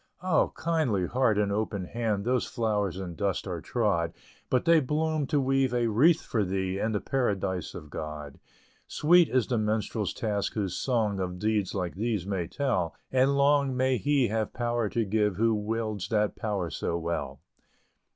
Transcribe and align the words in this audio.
Oh! 0.23 0.51
kindly 0.57 1.05
heart 1.05 1.37
and 1.37 1.51
open 1.51 1.85
hand 1.85 2.25
Those 2.25 2.47
flowers 2.47 2.97
in 2.97 3.13
dust 3.13 3.45
are 3.45 3.61
trod, 3.61 4.13
But 4.49 4.65
they 4.65 4.79
bloom 4.79 5.27
to 5.27 5.39
weave 5.39 5.75
a 5.75 5.85
wreath 5.89 6.23
for 6.23 6.43
thee, 6.43 6.79
In 6.79 6.91
the 6.91 6.99
Paradise 6.99 7.75
of 7.75 7.91
God. 7.91 8.39
Sweet 8.87 9.29
is 9.29 9.45
the 9.45 9.59
Minstrel's 9.59 10.11
task, 10.15 10.53
whose 10.53 10.75
song 10.75 11.19
Of 11.19 11.37
deeds 11.37 11.75
like 11.75 11.93
these 11.93 12.25
may 12.25 12.47
tell; 12.47 12.95
And 13.11 13.37
long 13.37 13.77
may 13.77 13.97
he 13.97 14.29
have 14.29 14.53
power 14.53 14.89
to 14.89 15.05
give, 15.05 15.35
Who 15.35 15.53
wields 15.53 16.07
that 16.07 16.35
power 16.35 16.71
so 16.71 16.97
well! 16.97 17.39